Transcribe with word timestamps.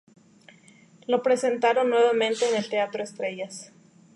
Lo 1.05 1.21
presentaron 1.21 1.91
nuevamente 1.91 2.49
en 2.49 2.55
el 2.55 2.67
Teatro 2.67 3.03
Estrellas. 3.03 3.71